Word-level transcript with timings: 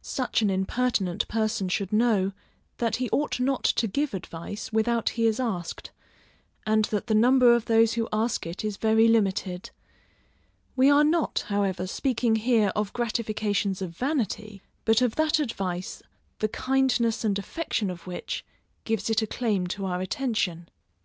Such 0.00 0.42
an 0.42 0.50
impertinent 0.50 1.28
person 1.28 1.68
should 1.68 1.92
know, 1.92 2.32
that 2.78 2.96
he 2.96 3.08
ought 3.10 3.38
not 3.38 3.62
to 3.62 3.86
give 3.86 4.12
advice 4.12 4.72
without 4.72 5.10
he 5.10 5.24
is 5.24 5.38
asked, 5.38 5.92
and 6.66 6.86
that 6.86 7.06
the 7.06 7.14
number 7.14 7.54
of 7.54 7.66
those 7.66 7.92
who 7.92 8.08
ask 8.12 8.44
it 8.44 8.64
is 8.64 8.76
very 8.76 9.06
limited: 9.06 9.70
we 10.74 10.90
are 10.90 11.04
not, 11.04 11.44
however, 11.46 11.86
speaking 11.86 12.34
here 12.34 12.72
of 12.74 12.92
gratifications 12.92 13.80
of 13.80 13.96
vanity, 13.96 14.62
but 14.84 15.00
of 15.00 15.14
that 15.14 15.38
advice, 15.38 16.02
the 16.40 16.48
kindness 16.48 17.24
and 17.24 17.38
affection 17.38 17.88
of 17.88 18.04
which, 18.04 18.44
gives 18.82 19.08
it 19.10 19.22
a 19.22 19.28
claim 19.28 19.68
to 19.68 19.84
our 19.86 20.00
attention. 20.00 20.68